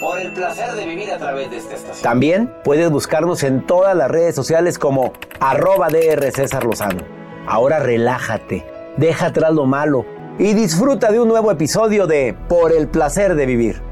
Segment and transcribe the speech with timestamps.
[0.00, 2.02] Por el placer de vivir a través de esta estación.
[2.02, 7.02] También puedes buscarnos en todas las redes sociales como arroba DR César Lozano.
[7.46, 8.64] Ahora relájate,
[8.96, 10.04] deja atrás lo malo
[10.38, 13.82] y disfruta de un nuevo episodio de Por el placer de vivir.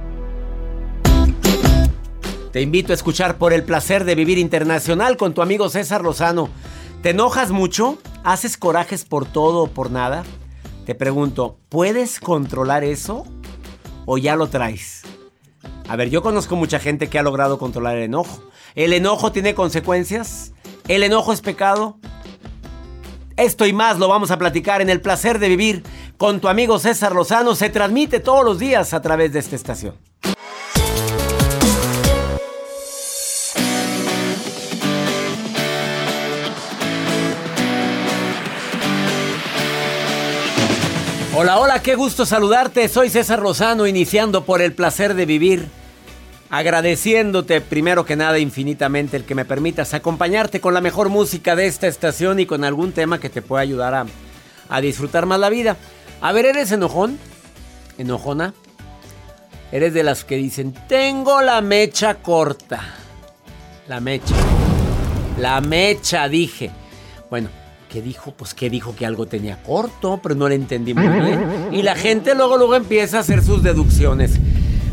[2.52, 6.48] Te invito a escuchar Por el placer de vivir internacional con tu amigo César Lozano.
[7.02, 7.98] ¿Te enojas mucho?
[8.22, 10.24] ¿Haces corajes por todo o por nada?
[10.86, 13.24] Te pregunto, ¿puedes controlar eso
[14.06, 15.02] o ya lo traes?
[15.90, 18.44] A ver, yo conozco mucha gente que ha logrado controlar el enojo.
[18.76, 20.52] ¿El enojo tiene consecuencias?
[20.86, 21.98] ¿El enojo es pecado?
[23.36, 25.82] Esto y más lo vamos a platicar en El placer de vivir
[26.16, 27.56] con tu amigo César Lozano.
[27.56, 29.96] Se transmite todos los días a través de esta estación.
[41.34, 42.88] Hola, hola, qué gusto saludarte.
[42.88, 45.79] Soy César Lozano, iniciando por el placer de vivir
[46.50, 51.66] agradeciéndote primero que nada infinitamente el que me permitas acompañarte con la mejor música de
[51.66, 54.06] esta estación y con algún tema que te pueda ayudar a,
[54.68, 55.76] a disfrutar más la vida.
[56.20, 57.18] A ver, ¿eres enojón?
[57.98, 58.52] ¿Enojona?
[59.70, 62.80] Eres de las que dicen, tengo la mecha corta.
[63.86, 64.34] La mecha.
[65.38, 66.72] La mecha, dije.
[67.30, 67.48] Bueno,
[67.88, 68.32] ¿qué dijo?
[68.32, 71.68] Pues que dijo que algo tenía corto, pero no le entendí muy bien.
[71.70, 74.32] Y la gente luego, luego empieza a hacer sus deducciones.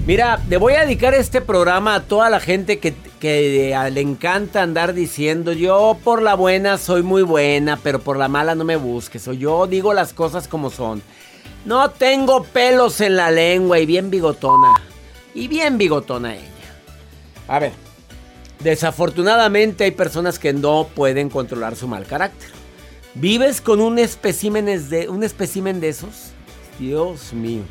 [0.08, 4.94] Mira, le voy a dedicar este programa a toda la gente que, le encanta andar
[4.94, 9.28] diciendo yo por la buena soy muy buena, pero por la mala no me busques.
[9.28, 11.02] O yo digo las cosas como son.
[11.66, 14.76] No tengo pelos en la lengua y bien bigotona.
[15.34, 16.48] Y bien bigotona ella.
[17.50, 17.74] A ver,
[18.64, 22.50] desafortunadamente hay personas que no pueden controlar su mal carácter.
[23.14, 26.32] ¿Vives con un espécimen de, un de esos?
[26.80, 27.64] Dios mío,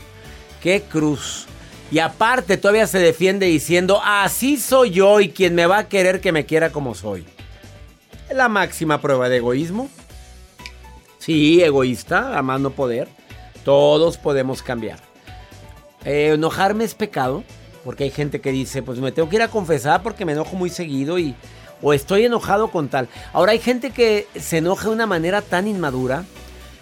[0.60, 1.46] qué cruz.
[1.90, 6.20] Y aparte todavía se defiende diciendo, así soy yo y quien me va a querer
[6.20, 7.24] que me quiera como soy.
[8.32, 9.88] La máxima prueba de egoísmo.
[11.18, 13.08] Sí, egoísta, amando poder.
[13.64, 14.98] Todos podemos cambiar.
[16.04, 17.44] Eh, enojarme es pecado,
[17.84, 20.56] porque hay gente que dice, pues me tengo que ir a confesar porque me enojo
[20.56, 21.34] muy seguido y...
[21.82, 23.06] O estoy enojado con tal.
[23.34, 26.24] Ahora hay gente que se enoja de una manera tan inmadura,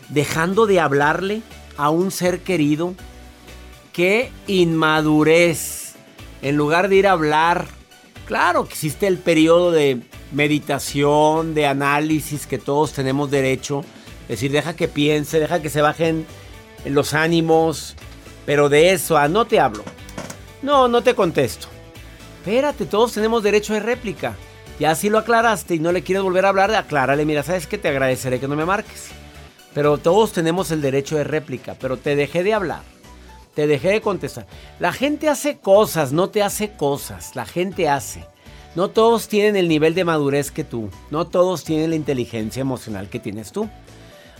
[0.08, 1.42] dejando de hablarle
[1.76, 2.94] a un ser querido,
[3.94, 5.94] qué inmadurez.
[6.42, 7.64] En lugar de ir a hablar,
[8.26, 10.00] claro que existe el periodo de
[10.32, 13.82] meditación, de análisis que todos tenemos derecho.
[14.24, 16.26] Es decir, deja que piense, deja que se bajen
[16.84, 17.96] los ánimos.
[18.44, 19.84] Pero de eso a no te hablo.
[20.60, 21.68] No, no te contesto.
[22.40, 24.34] Espérate, todos tenemos derecho de réplica.
[24.78, 27.78] Ya si lo aclaraste y no le quieres volver a hablar, aclárale, mira, sabes que
[27.78, 29.06] te agradeceré que no me marques.
[29.72, 32.93] Pero todos tenemos el derecho de réplica, pero te dejé de hablar.
[33.54, 34.46] Te dejé de contestar.
[34.80, 37.36] La gente hace cosas, no te hace cosas.
[37.36, 38.24] La gente hace.
[38.74, 40.90] No todos tienen el nivel de madurez que tú.
[41.10, 43.68] No todos tienen la inteligencia emocional que tienes tú.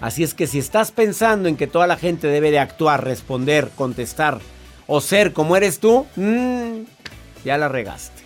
[0.01, 3.71] Así es que si estás pensando en que toda la gente debe de actuar, responder,
[3.77, 4.41] contestar
[4.89, 6.83] o ser como eres tú, mmm,
[7.45, 8.23] ya la regaste.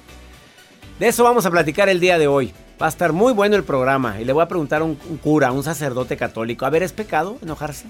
[0.98, 2.54] De eso vamos a platicar el día de hoy.
[2.80, 5.18] Va a estar muy bueno el programa y le voy a preguntar a un, un
[5.18, 6.64] cura, un sacerdote católico.
[6.64, 7.86] A ver, ¿es pecado enojarse?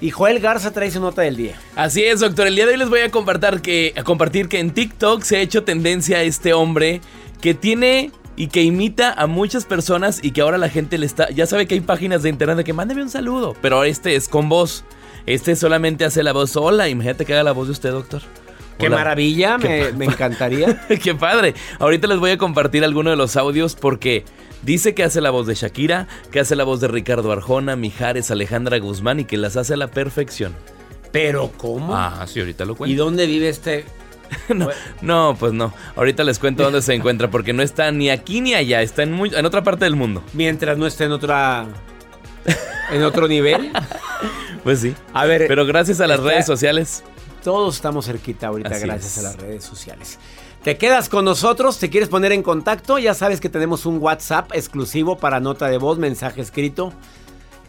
[0.00, 1.60] Y Joel Garza trae su nota del día.
[1.76, 2.46] Así es, doctor.
[2.46, 5.36] El día de hoy les voy a compartir que, a compartir que en TikTok se
[5.36, 7.02] ha hecho tendencia a este hombre
[7.42, 11.28] que tiene y que imita a muchas personas y que ahora la gente le está...
[11.30, 14.28] Ya sabe que hay páginas de internet de que mándeme un saludo, pero este es
[14.28, 14.84] con voz.
[15.26, 16.56] Este solamente hace la voz.
[16.56, 18.22] Hola, imagínate que haga la voz de usted, doctor.
[18.78, 20.86] Qué maravilla, me, me, encantaría.
[21.02, 21.54] Qué padre.
[21.78, 24.24] Ahorita les voy a compartir algunos de los audios porque
[24.62, 28.30] Dice que hace la voz de Shakira, que hace la voz de Ricardo Arjona, Mijares,
[28.30, 30.54] Alejandra Guzmán y que las hace a la perfección.
[31.12, 31.96] ¿Pero cómo?
[31.96, 32.92] Ah, sí, ahorita lo cuento.
[32.92, 33.84] ¿Y dónde vive este...?
[35.02, 35.72] no, pues no.
[35.96, 39.12] Ahorita les cuento dónde se encuentra porque no está ni aquí ni allá, está en,
[39.12, 40.22] muy, en otra parte del mundo.
[40.34, 41.66] Mientras no esté en otra...
[42.90, 43.72] ¿En otro nivel?
[44.64, 44.94] pues sí.
[45.14, 45.46] A ver...
[45.48, 47.02] Pero gracias a las redes sociales...
[47.42, 50.18] Todos estamos cerquita ahorita gracias a las redes sociales.
[50.62, 54.50] Te quedas con nosotros, te quieres poner en contacto, ya sabes que tenemos un WhatsApp
[54.52, 56.92] exclusivo para nota de voz, mensaje escrito.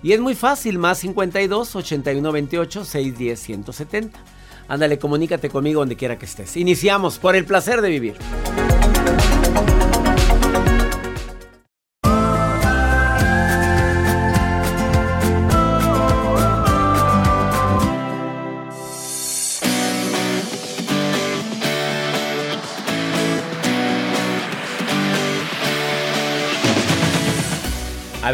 [0.03, 4.19] Y es muy fácil, más 52 81 28 610 170.
[4.67, 6.57] Ándale, comunícate conmigo donde quiera que estés.
[6.57, 8.17] Iniciamos por el placer de vivir.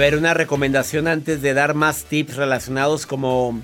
[0.10, 3.62] Ver, una recomendación antes de dar más tips relacionados como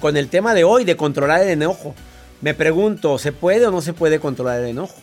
[0.00, 1.94] con el tema de hoy de controlar el enojo.
[2.40, 4.96] Me pregunto, ¿se puede o no se puede controlar el enojo?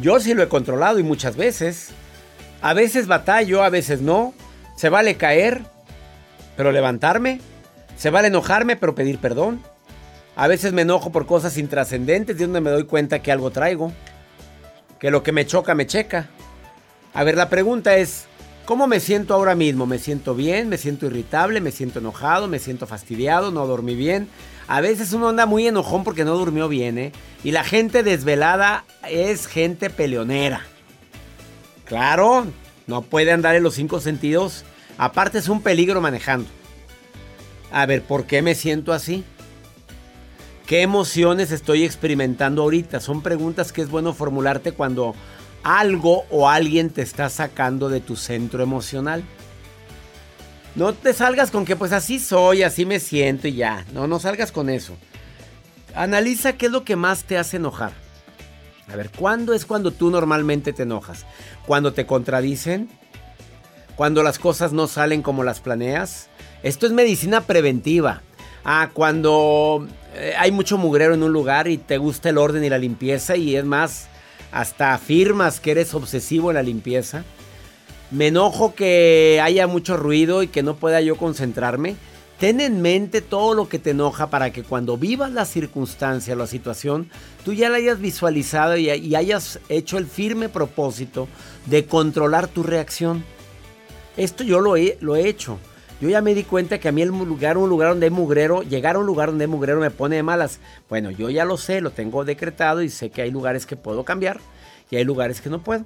[0.00, 1.90] Yo sí lo he controlado y muchas veces.
[2.60, 4.34] A veces batallo, a veces no.
[4.76, 5.62] Se vale caer,
[6.56, 7.40] pero levantarme.
[7.96, 9.62] Se vale enojarme, pero pedir perdón.
[10.34, 13.92] A veces me enojo por cosas intrascendentes, de donde me doy cuenta que algo traigo.
[14.98, 16.30] Que lo que me choca, me checa.
[17.14, 18.26] A ver, la pregunta es,
[18.66, 19.86] ¿cómo me siento ahora mismo?
[19.86, 20.68] ¿Me siento bien?
[20.68, 21.60] ¿Me siento irritable?
[21.60, 22.48] ¿Me siento enojado?
[22.48, 23.50] ¿Me siento fastidiado?
[23.50, 24.28] ¿No dormí bien?
[24.68, 27.12] A veces uno anda muy enojón porque no durmió bien, ¿eh?
[27.44, 30.66] Y la gente desvelada es gente peleonera.
[31.84, 32.46] Claro,
[32.88, 34.64] no puede andar en los cinco sentidos.
[34.98, 36.48] Aparte es un peligro manejando.
[37.70, 39.24] A ver, ¿por qué me siento así?
[40.66, 42.98] ¿Qué emociones estoy experimentando ahorita?
[42.98, 45.14] Son preguntas que es bueno formularte cuando
[45.66, 49.24] algo o alguien te está sacando de tu centro emocional.
[50.76, 53.84] No te salgas con que pues así soy, así me siento y ya.
[53.92, 54.96] No, no salgas con eso.
[55.96, 57.92] Analiza qué es lo que más te hace enojar.
[58.88, 61.26] A ver, ¿cuándo es cuando tú normalmente te enojas?
[61.66, 62.88] ¿Cuando te contradicen?
[63.96, 66.28] ¿Cuando las cosas no salen como las planeas?
[66.62, 68.22] Esto es medicina preventiva.
[68.64, 72.70] Ah, cuando eh, hay mucho mugrero en un lugar y te gusta el orden y
[72.70, 74.08] la limpieza y es más,
[74.52, 77.24] hasta afirmas que eres obsesivo en la limpieza.
[78.10, 81.96] Me enojo que haya mucho ruido y que no pueda yo concentrarme.
[82.38, 86.46] Ten en mente todo lo que te enoja para que cuando vivas la circunstancia, la
[86.46, 87.08] situación,
[87.44, 91.28] tú ya la hayas visualizado y, hayas hecho el firme propósito
[91.64, 93.24] de controlar tu reacción.
[94.18, 95.58] Esto yo lo lo he hecho.
[96.00, 98.62] Yo ya me di cuenta que a mí el lugar, un lugar donde hay mugrero,
[98.62, 100.60] llegar a un lugar donde hay mugrero me pone de malas.
[100.90, 104.04] Bueno, yo ya lo sé, lo tengo decretado y sé que hay lugares que puedo
[104.04, 104.40] cambiar
[104.90, 105.84] y hay lugares que no puedo.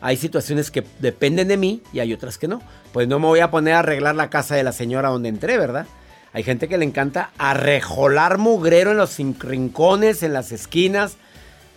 [0.00, 2.62] Hay situaciones que dependen de mí y hay otras que no.
[2.92, 5.58] Pues no me voy a poner a arreglar la casa de la señora donde entré,
[5.58, 5.86] ¿verdad?
[6.32, 11.16] Hay gente que le encanta arrejolar mugrero en los rincones, en las esquinas.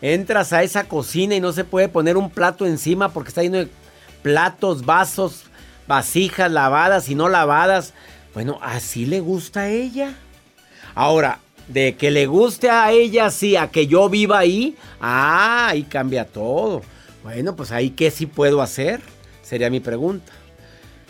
[0.01, 3.57] Entras a esa cocina y no se puede poner un plato encima porque está lleno
[3.57, 3.69] de
[4.21, 5.44] platos, vasos,
[5.87, 7.93] vasijas lavadas y no lavadas.
[8.33, 10.13] Bueno, así le gusta a ella.
[10.93, 15.83] Ahora, de que le guste a ella, sí, a que yo viva ahí, ah, ahí
[15.83, 16.81] cambia todo.
[17.23, 19.01] Bueno, pues ahí qué sí puedo hacer,
[19.41, 20.31] sería mi pregunta.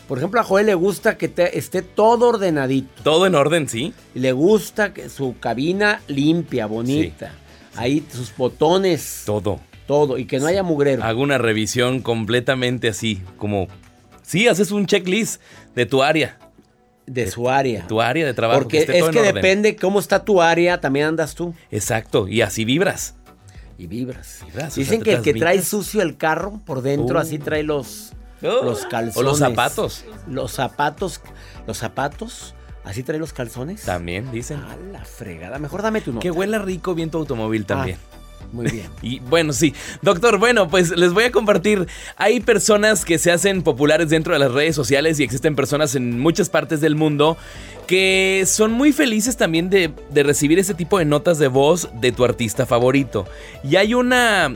[0.08, 3.02] Por ejemplo, a Joel le gusta que esté todo ordenadito.
[3.04, 3.94] Todo en orden, sí.
[4.14, 7.34] Le gusta que su cabina limpia, bonita.
[7.76, 9.24] Ahí sus botones.
[9.26, 9.60] Todo.
[9.88, 10.20] Todo.
[10.20, 11.04] Y que no haya mugrero.
[11.04, 13.68] Hago una revisión completamente así, como
[14.26, 15.42] Sí, haces un checklist
[15.76, 16.40] de tu área.
[17.06, 17.86] De su área.
[17.88, 18.62] Tu área de trabajo.
[18.62, 21.54] Porque es que depende cómo está tu área, también andas tú.
[21.70, 23.16] Exacto, y así vibras.
[23.78, 24.44] Y vibras.
[24.76, 27.44] Dicen que el que trae sucio el carro por dentro, así uh.
[27.44, 28.64] trae los, oh.
[28.64, 29.18] los calzones.
[29.18, 30.06] O los zapatos.
[30.28, 31.22] Los zapatos.
[31.68, 32.56] Los zapatos.
[32.84, 33.84] Así trae los calzones.
[33.84, 34.60] También, dicen.
[34.60, 35.60] A la fregada.
[35.60, 36.22] Mejor dame tu nota.
[36.22, 37.98] Que huela rico bien tu automóvil también.
[38.02, 38.25] Ah.
[38.52, 38.90] Muy bien.
[39.02, 39.74] Y bueno, sí.
[40.02, 41.88] Doctor, bueno, pues les voy a compartir.
[42.18, 46.20] Hay personas que se hacen populares dentro de las redes sociales y existen personas en
[46.20, 47.38] muchas partes del mundo
[47.86, 52.12] que son muy felices también de, de recibir ese tipo de notas de voz de
[52.12, 53.28] tu artista favorito.
[53.64, 54.56] Y hay una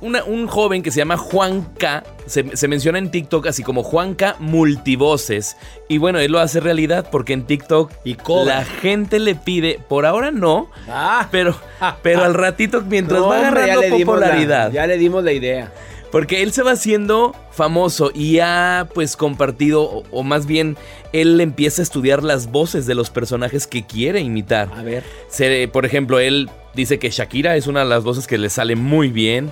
[0.00, 5.56] un joven que se llama Juanca, se, se, menciona en TikTok así como Juanca Multivoces.
[5.88, 10.06] Y bueno, él lo hace realidad porque en TikTok y la gente le pide, por
[10.06, 11.28] ahora no, ah.
[11.30, 11.56] pero,
[12.02, 14.72] pero al ratito mientras va agarrando popularidad.
[14.72, 15.72] ya le dimos la idea.
[16.10, 20.78] Porque él se va haciendo famoso y ha pues compartido, o, o, más bien
[21.12, 24.70] él empieza a estudiar las voces de los personajes que quiere imitar.
[24.74, 25.04] A ver.
[25.28, 28.76] Se, por ejemplo, él dice que Shakira es una de las voces que le sale
[28.76, 29.50] muy bien.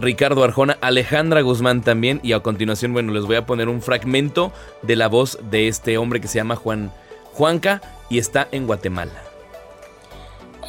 [0.00, 2.20] Ricardo Arjona, Alejandra Guzmán también.
[2.22, 4.52] Y a continuación, bueno, les voy a poner un fragmento
[4.82, 6.92] de la voz de este hombre que se llama Juan
[7.32, 9.22] Juanca y está en Guatemala.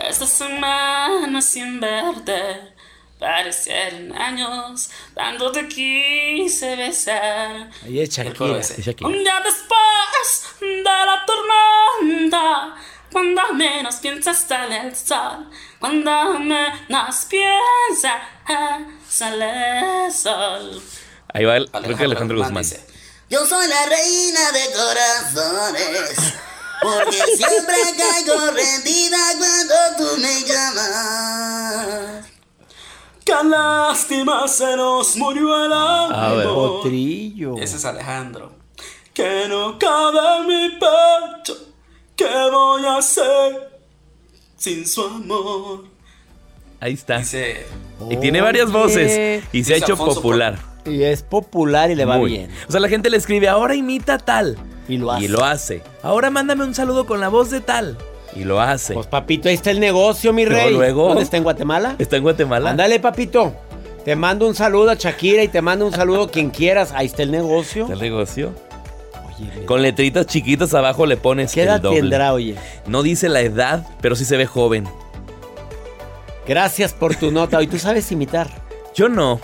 [0.07, 2.71] Esta semana sin verte
[3.19, 7.69] parecieron años cuando te quise besar.
[7.85, 8.59] Ahí es Shakira,
[9.01, 12.75] Un día después de la tormenta,
[13.11, 15.49] cuando menos piensas sale el sol,
[15.79, 18.21] cuando menos piensas
[19.07, 20.81] sale el sol.
[21.33, 22.63] Ahí va el, creo que Alejandro Guzmán.
[23.29, 26.33] Yo soy la reina de corazones.
[26.81, 32.25] Porque siempre caigo rendida cuando tú me llamas.
[33.23, 36.43] Qué lástima se nos murió el amor.
[36.43, 37.55] Potrillo.
[37.57, 38.53] Ese es Alejandro.
[39.13, 41.70] Que no cabe en mi pecho.
[42.15, 43.69] ¿Qué voy a hacer
[44.57, 45.85] sin su amor?
[46.79, 47.21] Ahí está.
[48.09, 50.57] y tiene varias voces y se ha hecho popular.
[50.85, 52.31] Y es popular y le va Muy.
[52.31, 52.49] bien.
[52.67, 54.57] O sea, la gente le escribe, ahora imita tal.
[54.87, 55.25] Y lo hace.
[55.25, 55.83] Y lo hace.
[56.01, 57.97] Ahora mándame un saludo con la voz de tal.
[58.35, 58.93] Y lo hace.
[58.93, 60.73] Pues papito, ahí está el negocio, mi rey.
[60.73, 61.09] luego.
[61.09, 61.95] ¿Dónde está en Guatemala?
[61.99, 62.71] ¿Está en Guatemala?
[62.71, 63.53] Ándale, papito.
[64.05, 66.91] Te mando un saludo a Shakira y te mando un saludo a quien quieras.
[66.95, 67.83] Ahí está el negocio.
[67.83, 68.53] ¿Está el negocio?
[69.65, 71.99] Con letritas chiquitas abajo le pones ¿qué el edad doble.
[72.01, 72.55] tendrá, oye?
[72.87, 74.87] No dice la edad, pero sí se ve joven.
[76.47, 77.57] Gracias por tu nota.
[77.57, 78.47] Hoy tú sabes imitar.
[78.95, 79.39] Yo no.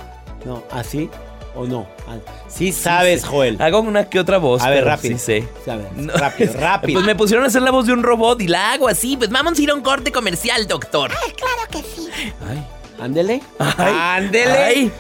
[0.46, 1.10] No, ¿así
[1.56, 1.88] o no?
[2.08, 3.62] Ah, Sí sabes, Joel.
[3.62, 5.18] Hago una que otra voz, A ver, rápido.
[5.18, 5.48] sí sé.
[5.72, 6.14] A ver, No.
[6.14, 6.98] rápido, rápido.
[7.00, 9.16] Pues me pusieron a hacer la voz de un robot y la hago así.
[9.18, 11.12] Pues vamos a ir a un corte comercial, doctor.
[11.12, 12.10] Claro que sí.
[12.50, 12.66] Ay.
[13.00, 13.42] Ándele.
[13.60, 13.94] Ay.
[14.26, 14.52] Ándele.
[14.52, 14.92] Ay.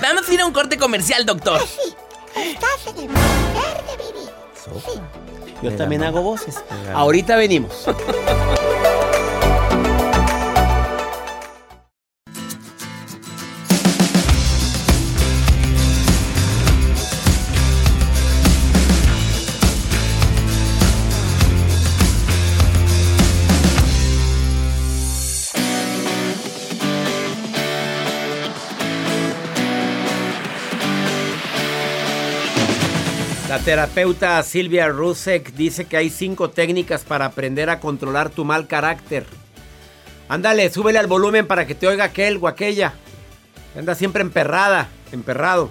[0.00, 1.60] Vamos a ir a un corte comercial, doctor.
[1.60, 1.94] Sí.
[2.36, 3.08] Estás en el
[5.62, 6.62] Yo también hago voces.
[6.94, 7.86] Ahorita venimos.
[33.48, 38.66] La terapeuta Silvia Rusek dice que hay cinco técnicas para aprender a controlar tu mal
[38.66, 39.24] carácter.
[40.28, 42.94] Ándale, súbele al volumen para que te oiga aquel o aquella.
[43.78, 45.70] Anda siempre emperrada, emperrado.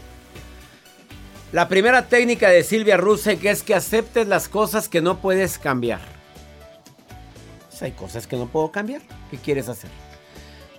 [1.51, 5.99] La primera técnica de Silvia Rusek es que aceptes las cosas que no puedes cambiar.
[7.69, 9.01] Pues hay cosas que no puedo cambiar.
[9.29, 9.89] ¿Qué quieres hacer?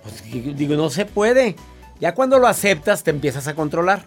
[0.01, 0.23] Pues
[0.57, 1.55] digo, no se puede.
[1.99, 4.03] Ya cuando lo aceptas te empiezas a controlar.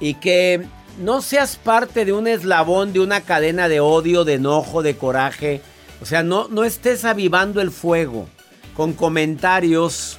[0.00, 0.66] Y que
[0.98, 5.62] no seas parte de un eslabón, de una cadena de odio, de enojo, de coraje.
[6.00, 8.28] O sea, no, no estés avivando el fuego
[8.74, 10.18] con comentarios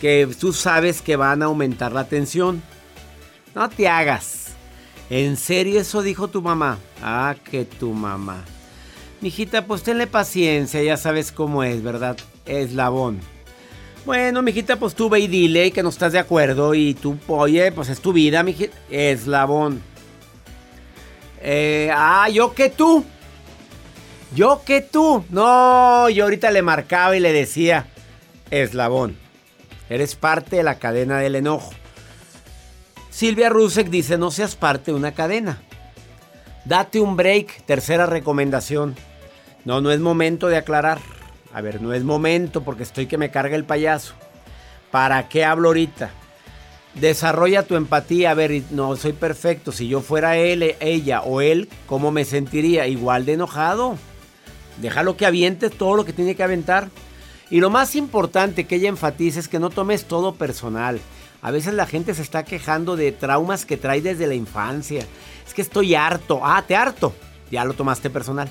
[0.00, 2.62] que tú sabes que van a aumentar la tensión.
[3.54, 4.48] No te hagas.
[5.08, 6.78] ¿En serio eso dijo tu mamá?
[7.02, 8.44] Ah, que tu mamá.
[9.20, 12.16] Mijita, pues tenle paciencia, ya sabes cómo es, ¿verdad?
[12.44, 13.20] Eslabón.
[14.04, 17.72] Bueno, mijita, pues tú ve y dile que no estás de acuerdo y tú, oye,
[17.72, 18.76] pues es tu vida, mijita.
[18.90, 19.80] Eslabón.
[21.48, 23.04] Eh, ah, yo que tú.
[24.34, 25.24] Yo que tú.
[25.30, 27.86] No, yo ahorita le marcaba y le decía,
[28.50, 29.16] eslabón.
[29.88, 31.70] Eres parte de la cadena del enojo.
[33.10, 35.62] Silvia Rusek dice, no seas parte de una cadena.
[36.64, 37.64] Date un break.
[37.64, 38.96] Tercera recomendación.
[39.64, 40.98] No, no es momento de aclarar.
[41.54, 44.14] A ver, no es momento porque estoy que me carga el payaso.
[44.90, 46.10] ¿Para qué hablo ahorita?
[47.00, 48.30] Desarrolla tu empatía.
[48.30, 49.70] A ver, no soy perfecto.
[49.70, 52.86] Si yo fuera él, ella o él, ¿cómo me sentiría?
[52.86, 53.96] Igual de enojado.
[54.80, 56.88] Déjalo que avientes todo lo que tiene que aventar.
[57.50, 61.00] Y lo más importante que ella enfatiza es que no tomes todo personal.
[61.42, 65.06] A veces la gente se está quejando de traumas que trae desde la infancia.
[65.46, 66.40] Es que estoy harto.
[66.42, 67.14] Ah, te harto.
[67.50, 68.48] Ya lo tomaste personal.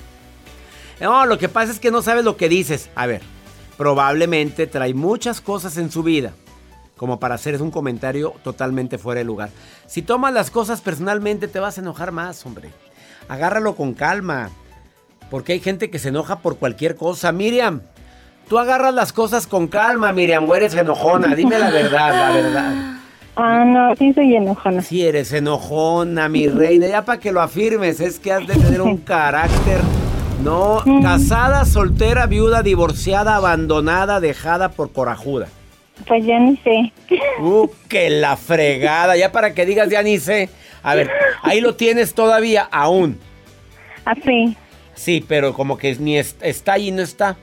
[1.00, 2.90] No, lo que pasa es que no sabes lo que dices.
[2.94, 3.22] A ver,
[3.76, 6.32] probablemente trae muchas cosas en su vida
[6.96, 9.50] como para hacer un comentario totalmente fuera de lugar.
[9.86, 12.70] Si tomas las cosas personalmente te vas a enojar más, hombre.
[13.28, 14.50] Agárralo con calma.
[15.30, 17.32] Porque hay gente que se enoja por cualquier cosa.
[17.32, 17.82] Miriam,
[18.48, 21.34] tú agarras las cosas con calma, Miriam, o eres enojona.
[21.34, 22.74] Dime la verdad, la verdad.
[23.34, 24.80] Ah, no, sí soy enojona.
[24.80, 28.80] Si eres enojona, mi reina, ya para que lo afirmes, es que has de tener
[28.80, 29.80] un carácter.
[30.42, 35.48] No, casada, soltera, viuda, divorciada, abandonada, dejada por corajuda.
[36.06, 36.92] Pues ya ni sé.
[37.40, 40.48] Uh, que la fregada, ya para que digas ya ni sé.
[40.82, 41.10] A ver,
[41.42, 43.18] ahí lo tienes todavía, aún.
[44.04, 44.56] Así,
[44.94, 47.36] Sí, pero como que ni es- está y no está.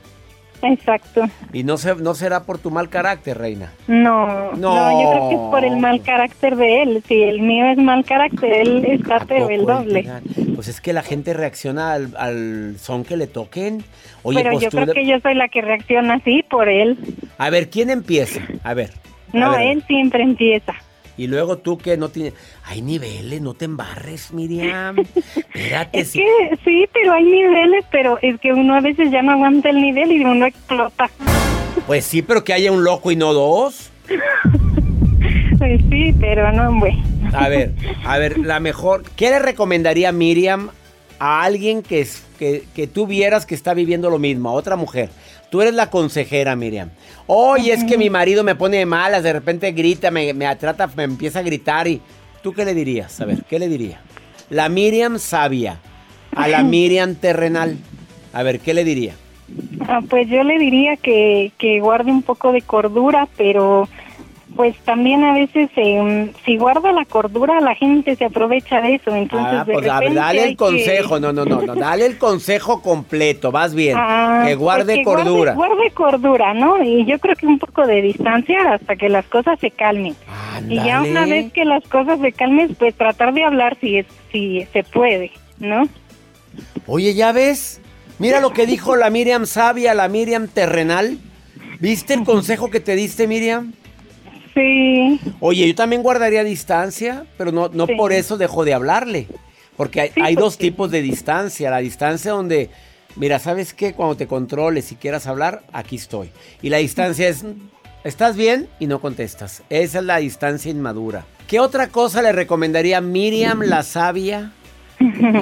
[0.62, 1.22] Exacto.
[1.52, 3.72] Y no, se, no será por tu mal carácter, reina.
[3.86, 4.74] No, No.
[4.74, 7.02] no, yo creo que es por el mal carácter de él.
[7.06, 10.10] Si el mío es mal carácter, él está ¿A pero el doble.
[10.54, 13.84] Pues es que la gente reacciona al, al son que le toquen.
[14.22, 16.98] Oye, pero pues yo creo le- que yo soy la que reacciona así por él.
[17.38, 18.40] A ver, ¿quién empieza?
[18.62, 18.90] A ver.
[19.32, 19.60] a No, ver.
[19.62, 20.72] él siempre empieza.
[21.16, 22.34] Y luego tú que no tienes...
[22.64, 24.96] Hay niveles, no te embarres, Miriam.
[25.36, 26.00] Espérate.
[26.00, 29.32] Es si- que sí, pero hay niveles, pero es que uno a veces ya no
[29.32, 31.08] aguanta el nivel y uno explota.
[31.86, 33.90] Pues sí, pero que haya un loco y no dos.
[35.58, 37.02] Pues sí, pero no, bueno.
[37.32, 37.72] A ver,
[38.04, 39.02] a ver, la mejor.
[39.16, 40.70] ¿Qué le recomendaría Miriam
[41.18, 44.76] a alguien que, es- que, que tú vieras que está viviendo lo mismo, a otra
[44.76, 45.08] mujer?
[45.54, 46.90] Tú eres la consejera, Miriam.
[47.28, 50.90] Oye, es que mi marido me pone de malas, de repente grita, me, me trata,
[50.96, 52.00] me empieza a gritar y...
[52.42, 53.20] ¿Tú qué le dirías?
[53.20, 54.00] A ver, ¿qué le diría?
[54.50, 55.78] La Miriam sabia
[56.34, 57.76] a la Miriam terrenal.
[58.32, 59.14] A ver, ¿qué le diría?
[59.86, 63.88] Ah, pues yo le diría que, que guarde un poco de cordura, pero
[64.56, 69.14] pues también a veces eh, si guarda la cordura la gente se aprovecha de eso.
[69.14, 72.80] Entonces, Ah, pues repente dale el consejo, que- no, no, no, no, dale el consejo
[72.82, 75.54] completo, vas bien, Ah, que guarde pues cordura.
[75.54, 76.82] Guarde, guarde cordura, ¿no?
[76.84, 80.14] Y yo creo que un poco de distancia hasta que las cosas se calmen.
[80.68, 84.06] Y ya una vez que las cosas se calmen, pues tratar de hablar si es,
[84.30, 85.88] si se puede, ¿no?
[86.86, 87.80] Oye, ¿ya ves?
[88.20, 91.18] Mira lo que dijo la Miriam sabia, la Miriam terrenal.
[91.80, 93.72] ¿Viste el consejo que te diste, Miriam?
[94.54, 95.20] Sí.
[95.40, 97.94] Oye, yo también guardaría distancia, pero no, no Sí.
[97.96, 99.26] por eso dejo de hablarle.
[99.76, 100.58] Porque hay, Sí, hay pues dos sí.
[100.60, 101.70] tipos de distancia.
[101.70, 102.70] La distancia donde,
[103.16, 103.92] mira, ¿sabes qué?
[103.94, 106.30] Cuando te controles y quieras hablar, aquí estoy.
[106.62, 107.44] Y la distancia es,
[108.04, 108.68] ¿estás bien?
[108.78, 109.62] Y no contestas.
[109.70, 111.26] Esa es la distancia inmadura.
[111.48, 114.52] ¿Qué otra cosa le recomendaría Miriam la sabia,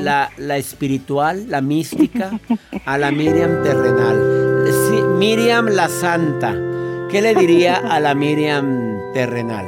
[0.00, 2.40] la, la espiritual, la mística,
[2.86, 4.64] a la Miriam terrenal?
[4.88, 6.56] Sí, Miriam la santa.
[7.10, 9.66] ¿Qué le diría a la Miriam terrenal?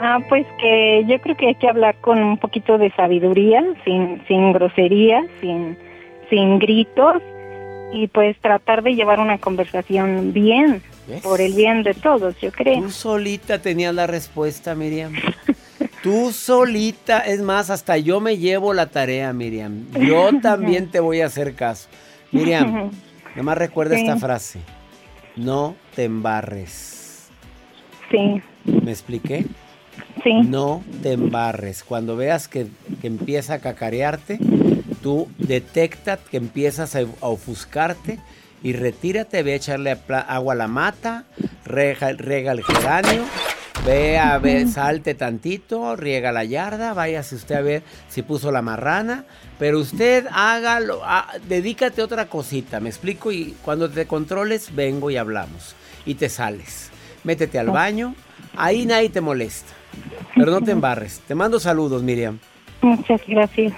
[0.00, 4.22] Ah, pues que yo creo que hay que hablar con un poquito de sabiduría, sin,
[4.26, 5.78] sin groserías, sin,
[6.28, 7.22] sin gritos
[7.92, 10.82] y pues tratar de llevar una conversación bien,
[11.22, 12.80] por el bien de todos, yo creo.
[12.80, 15.12] Tú solita tenías la respuesta, Miriam.
[16.02, 19.86] Tú solita, es más, hasta yo me llevo la tarea, Miriam.
[20.00, 21.88] Yo también te voy a hacer caso.
[22.32, 22.90] Miriam,
[23.30, 24.02] nada más recuerda Sí.
[24.02, 24.60] esta frase.
[25.36, 27.01] No te embarres.
[28.12, 29.46] Sí, ¿Me expliqué?
[30.22, 30.34] sí.
[30.44, 31.82] No te embarres.
[31.82, 32.68] Cuando veas que,
[33.00, 34.38] que empieza a cacarearte,
[35.02, 38.20] tú detecta que empiezas a, a ofuscarte
[38.62, 41.24] y retírate, ve a echarle a agua a la mata,
[41.64, 43.24] rega, rega el geranio,
[43.84, 48.62] ve a ver, salte tantito, riega la yarda, váyase usted a ver si puso la
[48.62, 49.24] marrana,
[49.58, 55.10] pero usted hágalo, ah, dedícate a otra cosita, me explico, y cuando te controles, vengo
[55.10, 55.74] y hablamos,
[56.06, 56.90] y te sales,
[57.24, 58.14] métete al baño,
[58.56, 59.72] ahí nadie te molesta.
[60.34, 61.20] Pero no te embarres.
[61.26, 62.38] Te mando saludos, Miriam.
[62.80, 63.72] Muchas gracias.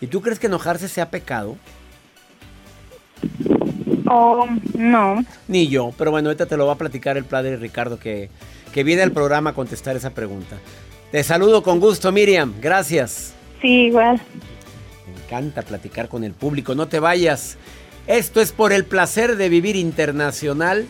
[0.00, 1.56] ¿Y tú crees que enojarse sea pecado?
[4.08, 5.24] Oh, no.
[5.48, 8.30] Ni yo, pero bueno, ahorita te lo va a platicar el padre Ricardo que,
[8.72, 10.56] que viene al programa a contestar esa pregunta.
[11.10, 12.54] Te saludo con gusto, Miriam.
[12.60, 13.34] Gracias.
[13.60, 14.20] Sí, igual.
[15.06, 16.74] Me encanta platicar con el público.
[16.74, 17.56] No te vayas.
[18.06, 20.86] Esto es por el placer de vivir internacional.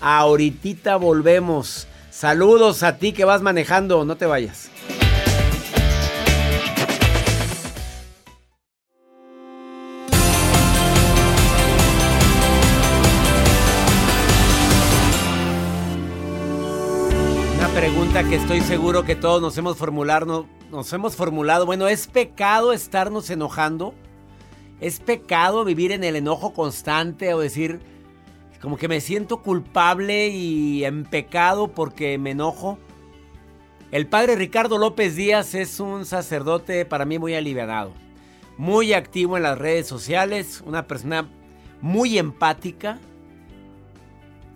[0.00, 1.86] Ahorita volvemos.
[2.10, 4.04] Saludos a ti que vas manejando.
[4.04, 4.70] No te vayas.
[17.58, 21.66] Una pregunta que estoy seguro que todos nos hemos formulado, nos hemos formulado.
[21.66, 23.94] Bueno, ¿es pecado estarnos enojando?
[24.80, 27.80] ¿Es pecado vivir en el enojo constante o decir
[28.66, 32.80] como que me siento culpable y en pecado porque me enojo?
[33.92, 37.92] El padre Ricardo López Díaz es un sacerdote para mí muy aliviado,
[38.58, 41.26] muy activo en las redes sociales, una persona
[41.80, 42.98] muy empática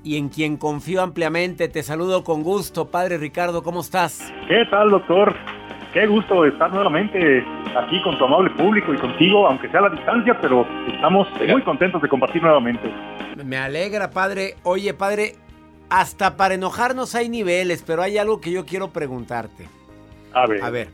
[0.03, 1.69] y en quien confío ampliamente.
[1.69, 4.35] Te saludo con gusto, padre Ricardo, ¿cómo estás?
[4.49, 5.37] ¿Qué tal, doctor?
[5.93, 7.45] Qué gusto estar nuevamente
[7.77, 11.63] aquí con tu amable público y contigo, aunque sea a la distancia, pero estamos muy
[11.63, 12.93] contentos de compartir nuevamente.
[13.45, 14.57] Me alegra, padre.
[14.63, 15.37] Oye, padre,
[15.89, 19.69] hasta para enojarnos hay niveles, pero hay algo que yo quiero preguntarte.
[20.33, 20.89] A ver, A ver,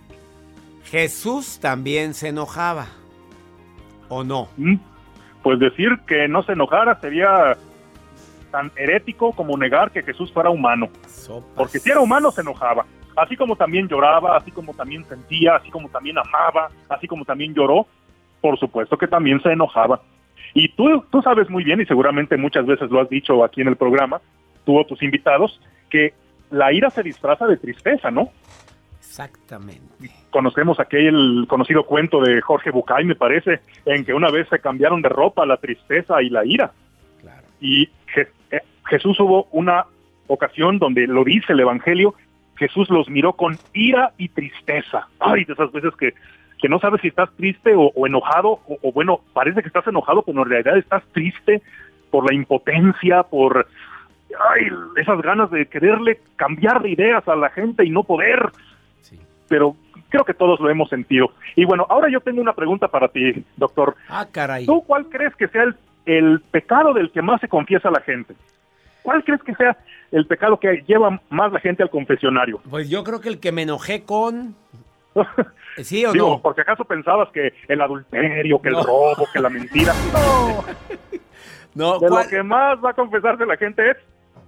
[0.85, 2.87] Jesús también se enojaba,
[4.09, 4.49] ¿o no?
[4.57, 4.77] ¿Mm?
[5.47, 7.57] pues decir que no se enojara sería
[8.51, 10.89] tan herético como negar que Jesús fuera humano.
[11.07, 11.53] Sopas.
[11.55, 12.85] Porque si era humano se enojaba.
[13.15, 17.55] Así como también lloraba, así como también sentía, así como también amaba, así como también
[17.55, 17.87] lloró,
[18.41, 20.01] por supuesto que también se enojaba.
[20.59, 23.69] Y tú, tú sabes muy bien, y seguramente muchas veces lo has dicho aquí en
[23.69, 24.23] el programa,
[24.65, 26.15] tú o tus invitados, que
[26.51, 28.31] la ira se disfraza de tristeza, ¿no?
[28.99, 30.11] Exactamente.
[30.31, 35.03] Conocemos aquel conocido cuento de Jorge Bucay, me parece, en que una vez se cambiaron
[35.03, 36.73] de ropa la tristeza y la ira.
[37.21, 37.47] Claro.
[37.61, 39.85] Y Je- eh, Jesús hubo una
[40.27, 42.15] ocasión donde lo dice el Evangelio,
[42.57, 45.07] Jesús los miró con ira y tristeza.
[45.21, 46.15] Ay, de esas veces que,
[46.61, 49.87] que no sabes si estás triste o, o enojado, o, o bueno, parece que estás
[49.87, 51.63] enojado, pero en realidad estás triste
[52.11, 53.67] por la impotencia, por
[54.51, 58.51] ay, esas ganas de quererle cambiar de ideas a la gente y no poder.
[59.03, 59.21] Sí.
[59.49, 59.77] Pero
[60.09, 61.31] creo que todos lo hemos sentido.
[61.55, 63.97] Y bueno, ahora yo tengo una pregunta para ti, doctor.
[64.09, 64.67] Ah, caray.
[64.67, 68.35] ¿Tú cuál crees que sea el, el pecado del que más se confiesa la gente?
[69.03, 69.77] ¿Cuál crees que sea
[70.11, 72.61] el pecado que lleva más la gente al confesionario?
[72.69, 74.55] Pues yo creo que el que me enojé con...
[75.83, 76.41] ¿Sí o Digo, no?
[76.43, 78.79] porque acaso pensabas que el adulterio, que No.
[78.81, 79.93] el robo, que la mentira.
[80.15, 80.65] No,
[81.75, 83.97] No, de lo que más va a confesarse la gente es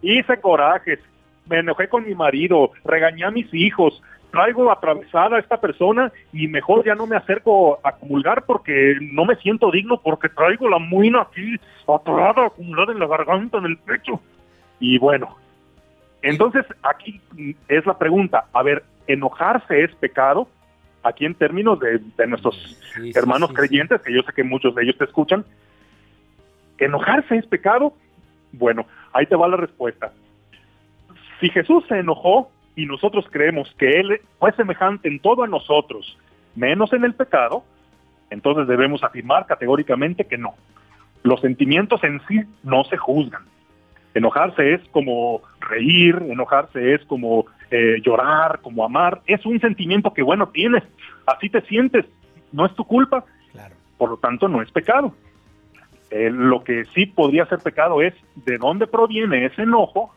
[0.01, 0.99] hice corajes,
[1.47, 6.49] me enojé con mi marido, regañé a mis hijos, traigo atravesada a esta persona y
[6.49, 10.79] mejor ya no me acerco a comulgar porque no me siento digno porque traigo la
[10.79, 14.21] muina aquí atorada, acumulada en la garganta, en el pecho.
[14.81, 15.37] Y bueno,
[16.23, 17.21] entonces aquí
[17.69, 20.49] es la pregunta, a ver, ¿enojarse es pecado?
[21.09, 22.55] Aquí en términos de, de nuestros
[22.95, 25.45] Sí, sí, hermanos sí, creyentes, que yo sé que muchos de ellos te escuchan,
[26.77, 27.95] ¿enojarse es pecado?
[28.53, 30.13] Bueno, ahí te va la respuesta.
[31.41, 36.19] Si Jesús se enojó y nosotros creemos que Él fue semejante en todo a nosotros,
[36.55, 37.65] menos en el pecado,
[38.31, 40.55] entonces debemos afirmar categóricamente que no.
[41.23, 43.43] Los sentimientos en sí no se juzgan.
[44.15, 49.21] Enojarse es como reír, enojarse es como eh, llorar, como amar.
[49.27, 50.83] Es un sentimiento que, bueno, tienes,
[51.27, 52.05] así te sientes,
[52.53, 53.75] no es tu culpa, Claro.
[53.97, 55.15] por lo tanto no es pecado.
[56.11, 60.15] Eh, lo que sí podría ser pecado es de dónde proviene ese enojo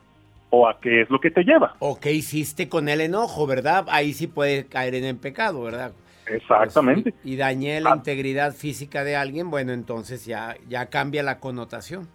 [0.50, 1.76] o a qué es lo que te lleva.
[1.80, 3.86] ¿O qué hiciste con el enojo, verdad?
[3.90, 5.92] Ahí sí puede caer en el pecado, ¿verdad?
[6.28, 7.12] Exactamente.
[7.12, 7.96] Pues, y, y dañé la Ah.
[7.98, 12.08] integridad física de alguien, bueno, entonces ya, ya cambia la connotación.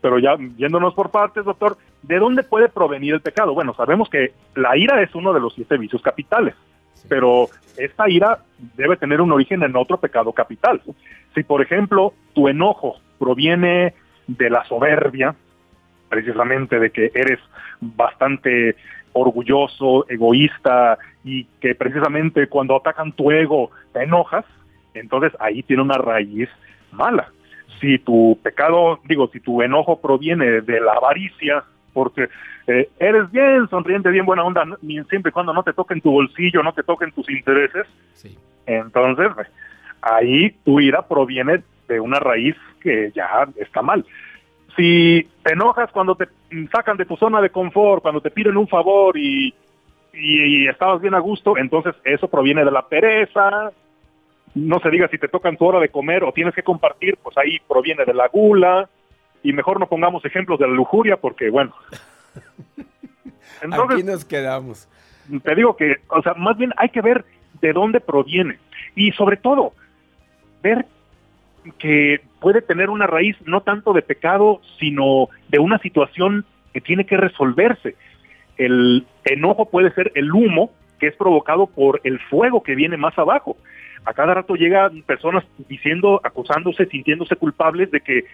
[0.00, 3.54] Pero ya yéndonos por partes, doctor, ¿de dónde puede provenir el pecado?
[3.54, 6.54] Bueno, sabemos que la ira es uno de los siete vicios capitales,
[6.94, 7.06] Sí.
[7.08, 8.38] pero esta ira
[8.76, 10.80] debe tener un origen en otro pecado capital.
[11.34, 13.94] Si, por ejemplo, tu enojo proviene
[14.26, 15.34] de la soberbia,
[16.08, 17.38] precisamente de que eres
[17.80, 18.76] bastante
[19.14, 24.44] orgulloso, egoísta y que precisamente cuando atacan tu ego te enojas,
[24.94, 26.48] entonces ahí tiene una raíz
[26.92, 27.28] mala.
[27.80, 32.28] Si tu pecado, digo, si tu enojo proviene de la avaricia, porque
[32.66, 34.64] eh, eres bien sonriente, bien buena onda,
[35.08, 38.36] siempre y cuando no te toquen tu bolsillo, no te toquen tus intereses, Sí.
[38.66, 39.48] entonces pues,
[40.00, 44.04] ahí tu ira proviene de una raíz que ya está mal.
[44.76, 46.28] Si te enojas cuando te
[46.72, 49.52] sacan de tu zona de confort, cuando te piden un favor y,
[50.14, 53.70] y, y estabas bien a gusto, entonces eso proviene de la pereza.
[54.54, 57.36] No se diga si te tocan tu hora de comer o tienes que compartir, pues
[57.36, 58.88] ahí proviene de la gula.
[59.42, 61.74] Y mejor no pongamos ejemplos de la lujuria porque, bueno.
[63.62, 64.88] Entonces, Aquí nos quedamos.
[65.42, 67.24] te digo que, o sea, más bien hay que ver
[67.60, 68.58] de dónde proviene
[68.96, 69.72] y sobre todo
[70.62, 70.86] ver
[71.78, 77.06] que puede tener una raíz no tanto de pecado, sino de una situación que tiene
[77.06, 77.94] que resolverse.
[78.56, 83.16] El enojo puede ser el humo que es provocado por el fuego que viene más
[83.18, 83.56] abajo.
[84.04, 88.24] A cada rato llegan personas diciendo, acusándose, sintiéndose culpables de que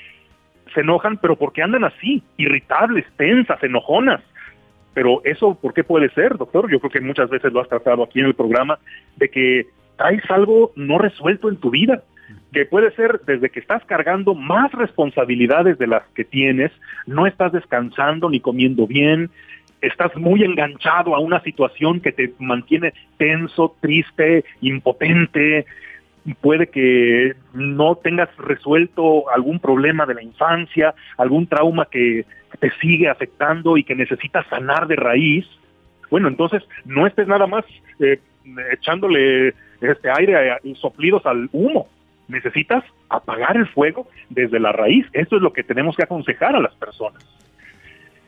[0.74, 4.20] se enojan, pero porque andan así, irritables, tensas, enojonas.
[4.94, 6.70] Pero eso, ¿por qué puede ser, doctor?
[6.70, 8.78] Yo creo que muchas veces lo has tratado aquí en el programa,
[9.16, 12.02] de que traes algo no resuelto en tu vida,
[12.52, 16.72] que puede ser desde que estás cargando más responsabilidades de las que tienes,
[17.06, 19.30] no estás descansando ni comiendo bien,
[19.80, 25.66] estás muy enganchado a una situación que te mantiene tenso, triste, impotente,
[26.34, 32.26] puede que no tengas resuelto algún problema de la infancia, algún trauma que
[32.60, 35.46] te sigue afectando y que necesitas sanar de raíz.
[36.10, 37.64] Bueno, entonces no estés nada más
[38.00, 38.20] eh,
[38.72, 41.88] echándole este aire y soplidos al humo.
[42.28, 45.06] Necesitas apagar el fuego desde la raíz.
[45.12, 47.24] Eso es lo que tenemos que aconsejar a las personas.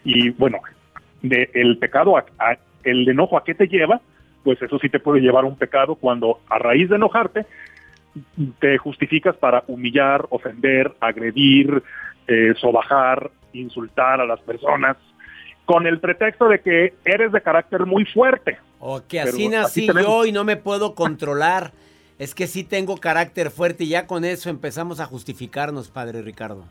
[0.04, 0.58] Y bueno,
[1.22, 2.24] de el pecado, a,
[2.84, 4.00] el enojo a qué te lleva,
[4.42, 7.44] pues eso sí te puede llevar un pecado cuando a raíz de enojarte
[8.58, 11.82] te justificas para humillar, ofender, agredir,
[12.26, 14.96] eh, sobajar, insultar a las personas
[15.64, 18.58] con el pretexto de que eres de carácter muy fuerte.
[18.80, 21.72] O que así nací yo y no me puedo controlar.
[22.18, 26.64] es que sí tengo carácter fuerte y ya con eso empezamos a justificarnos, padre Ricardo.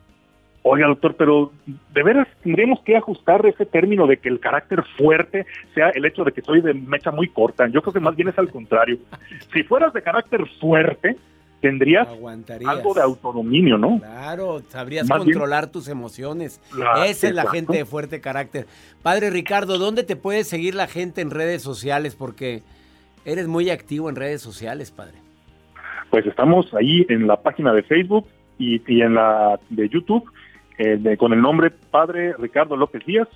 [0.62, 5.46] Oiga, doctor, pero de veras tendríamos que ajustar ese término de que el carácter fuerte
[5.74, 7.68] sea el hecho de que soy de mecha muy corta.
[7.68, 8.98] Yo creo que más bien es al contrario.
[9.54, 11.16] Si fueras de carácter fuerte,
[11.62, 12.70] tendrías Aguantarías.
[12.70, 14.00] algo de autodominio, ¿no?
[14.00, 16.62] Claro, sabrías Más bien- controlar tus emociones.
[17.06, 18.66] Esa es la gente de fuerte carácter.
[19.02, 22.16] Padre Ricardo, ¿dónde te puede seguir la gente en redes sociales?
[22.16, 22.64] Porque
[23.26, 25.18] eres muy activo en redes sociales, padre.
[26.10, 28.26] Pues estamos ahí en la página de Facebook
[28.58, 30.24] y, y en la de YouTube
[30.78, 33.28] eh, de- con el nombre Padre Ricardo López Díaz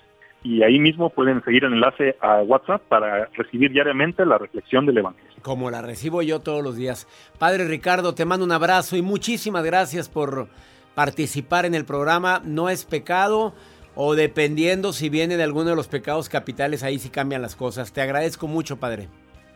[0.43, 4.97] y ahí mismo pueden seguir el enlace a WhatsApp para recibir diariamente la reflexión del
[4.97, 5.31] Evangelio.
[5.41, 7.07] Como la recibo yo todos los días.
[7.39, 10.47] Padre Ricardo, te mando un abrazo y muchísimas gracias por
[10.95, 12.41] participar en el programa.
[12.45, 13.53] No es pecado
[13.95, 17.93] o dependiendo si viene de alguno de los pecados capitales, ahí sí cambian las cosas.
[17.93, 19.07] Te agradezco mucho, padre.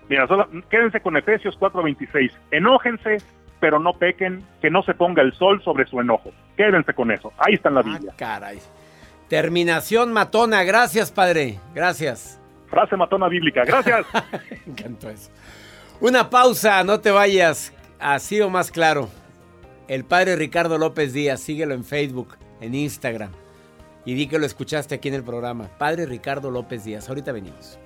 [0.09, 2.31] Mira, solo, quédense con Efesios 4:26.
[2.51, 3.17] Enójense,
[3.59, 6.31] pero no pequen, que no se ponga el sol sobre su enojo.
[6.55, 7.33] Quédense con eso.
[7.37, 8.13] Ahí está en la Ah, Biblia.
[8.17, 8.59] caray.
[9.27, 10.63] Terminación matona.
[10.63, 11.59] Gracias, padre.
[11.73, 12.39] Gracias.
[12.69, 13.63] Frase matona bíblica.
[13.65, 14.05] Gracias.
[14.65, 15.29] Me encantó eso.
[15.99, 17.73] Una pausa, no te vayas.
[17.99, 19.09] Así o más claro.
[19.87, 23.31] El padre Ricardo López Díaz, síguelo en Facebook, en Instagram.
[24.05, 25.69] Y di que lo escuchaste aquí en el programa.
[25.77, 27.09] Padre Ricardo López Díaz.
[27.09, 27.79] Ahorita venimos.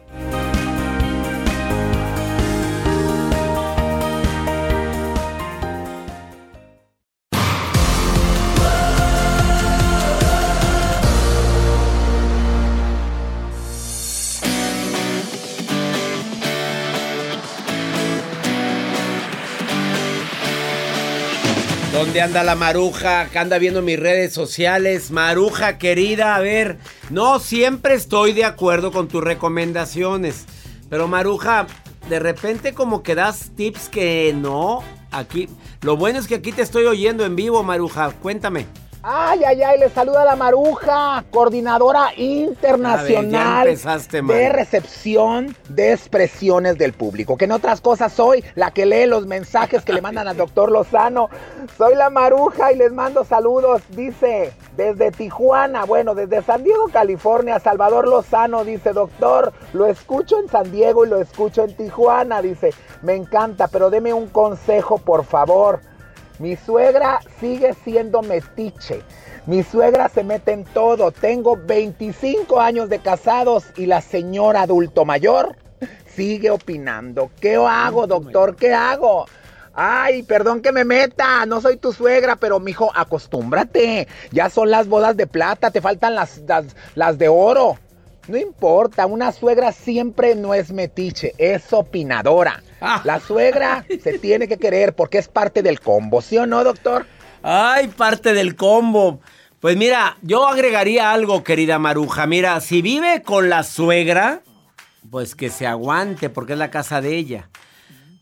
[22.02, 23.30] ¿Dónde anda la maruja?
[23.30, 25.12] Que anda viendo mis redes sociales.
[25.12, 26.80] Maruja querida, a ver,
[27.12, 30.46] no siempre estoy de acuerdo con tus recomendaciones.
[30.90, 31.68] Pero Maruja,
[32.10, 34.82] de repente como que das tips que no.
[35.12, 35.48] Aquí,
[35.84, 38.10] lo bueno es que aquí te estoy oyendo en vivo, Maruja.
[38.20, 38.66] Cuéntame.
[39.04, 46.94] Ay, ay, ay, le saluda la Maruja, coordinadora internacional ver, de recepción de expresiones del
[46.94, 47.36] público.
[47.36, 50.72] Que en otras cosas soy la que lee los mensajes que le mandan al doctor
[50.72, 51.30] Lozano.
[51.80, 53.82] Soy la Maruja y les mando saludos.
[53.90, 60.48] Dice, desde Tijuana, bueno, desde San Diego, California, Salvador Lozano dice, doctor, lo escucho en
[60.48, 62.44] San Diego y lo escucho en Tijuana.
[62.44, 65.80] Dice, me encanta, pero deme un consejo, por favor.
[66.42, 69.04] Mi suegra sigue siendo metiche.
[69.46, 71.12] Mi suegra se mete en todo.
[71.12, 75.56] Tengo 25 años de casados y la señora adulto mayor
[76.08, 77.30] sigue opinando.
[77.40, 78.56] ¿Qué hago, doctor?
[78.56, 79.28] ¿Qué hago?
[79.76, 84.08] Ay, perdón que me meta, no soy tu suegra, pero mijo, acostúmbrate.
[84.32, 87.78] Ya son las bodas de plata, te faltan las, las, las de oro.
[88.28, 92.64] No importa, una suegra siempre no es metiche, es opinadora.
[92.82, 97.06] La suegra se tiene que querer porque es parte del combo, ¿sí o no, doctor?
[97.44, 99.20] Ay, parte del combo.
[99.60, 102.26] Pues mira, yo agregaría algo, querida Maruja.
[102.26, 104.42] Mira, si vive con la suegra,
[105.12, 107.50] pues que se aguante porque es la casa de ella.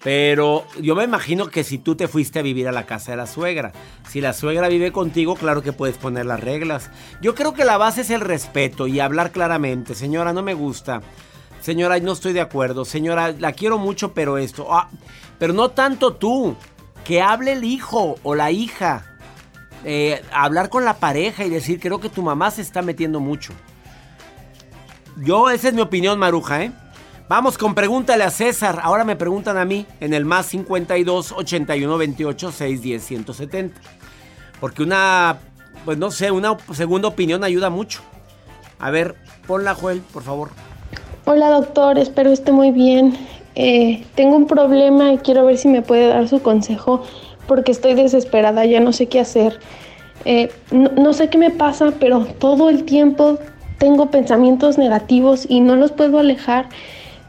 [0.04, 3.18] Pero yo me imagino que si tú te fuiste a vivir a la casa de
[3.18, 3.72] la suegra,
[4.10, 6.90] si la suegra vive contigo, claro que puedes poner las reglas.
[7.22, 9.96] Yo creo que la base es el respeto y hablar claramente.
[9.96, 11.02] Señora, no me gusta.
[11.70, 12.84] Señora, no estoy de acuerdo.
[12.84, 14.74] Señora, la quiero mucho, pero esto.
[14.74, 14.90] Ah,
[15.38, 16.56] pero no tanto tú.
[17.04, 19.06] Que hable el hijo o la hija.
[19.86, 23.54] Eh, hablar con la pareja y decir, creo que tu mamá se está metiendo mucho.
[25.18, 26.72] Yo, esa es mi opinión, Maruja, ¿eh?
[27.28, 28.80] Vamos con pregúntale a César.
[28.82, 33.82] Ahora me preguntan a mí en el más 52 81 28 610 170.
[34.60, 35.38] Porque una,
[35.86, 38.02] pues no sé, una segunda opinión ayuda mucho.
[38.80, 40.50] A ver, ponla, Joel, por favor.
[41.32, 43.14] Hola doctor, espero esté muy bien.
[43.54, 47.04] Eh, tengo un problema y quiero ver si me puede dar su consejo
[47.46, 49.60] porque estoy desesperada, ya no sé qué hacer.
[50.26, 53.38] Eh, no, sé qué me pasa, pero todo el tiempo
[53.78, 56.68] tengo pensamientos negativos y no los puedo alejar.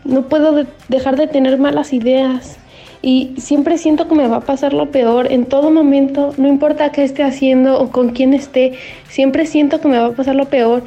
[0.07, 2.57] No puedo de- dejar de tener malas ideas
[3.03, 6.91] y siempre siento que me va a pasar lo peor en todo momento, no importa
[6.91, 8.73] qué esté haciendo o con quién esté,
[9.11, 10.85] siempre siento que me va a pasar lo peor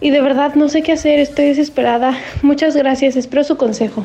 [0.00, 2.18] y de verdad no sé qué hacer, estoy desesperada.
[2.42, 4.04] Muchas gracias, espero su consejo.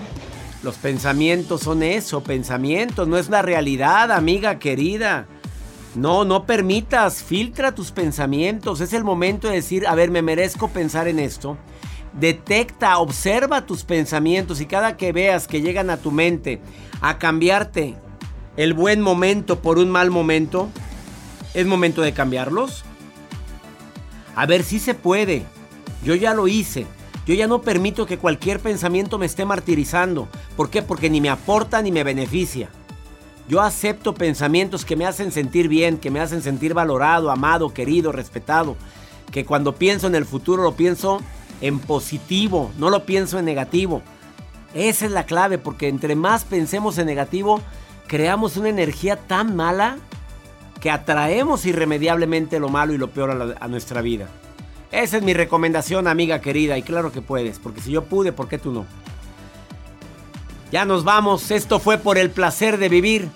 [0.64, 5.28] Los pensamientos son eso, pensamientos, no es la realidad, amiga querida.
[5.96, 8.82] No, no permitas, filtra tus pensamientos.
[8.82, 11.58] Es el momento de decir, a ver, me merezco pensar en esto.
[12.14, 16.62] Detecta, observa tus pensamientos y cada que veas que llegan a tu mente
[17.02, 17.96] a cambiarte
[18.56, 20.70] el buen momento por un mal momento,
[21.54, 22.84] es momento de cambiarlos.
[24.36, 25.46] A ver si se puede.
[26.04, 26.86] Yo ya lo hice.
[27.26, 30.28] Yo ya no permito que cualquier pensamiento me esté martirizando.
[30.58, 30.82] ¿Por qué?
[30.82, 32.70] Porque ni me aporta ni me beneficia.
[33.48, 38.12] Yo acepto pensamientos que me hacen sentir bien, que me hacen sentir valorado, amado, querido,
[38.12, 38.76] respetado.
[39.32, 41.20] Que cuando pienso en el futuro lo pienso
[41.62, 44.02] en positivo, no lo pienso en negativo.
[44.74, 47.62] Esa es la clave, porque entre más pensemos en negativo,
[48.08, 49.98] creamos una energía tan mala
[50.82, 54.28] que atraemos irremediablemente lo malo y lo peor a, a nuestra vida.
[54.94, 58.48] Esa es mi recomendación, amiga querida, y claro que puedes, porque si yo pude, ¿por
[58.48, 58.86] qué tú no?
[60.72, 63.28] Ya nos vamos, esto fue por el placer de vivir.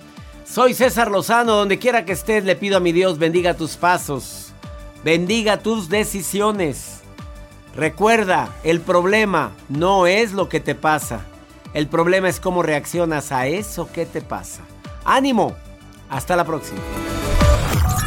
[0.45, 4.53] Soy César Lozano, donde quiera que estés, le pido a mi Dios bendiga tus pasos,
[5.03, 7.01] bendiga tus decisiones.
[7.75, 11.21] Recuerda, el problema no es lo que te pasa,
[11.73, 14.61] el problema es cómo reaccionas a eso que te pasa.
[15.05, 15.55] ¡Ánimo!
[16.07, 16.81] Hasta la próxima.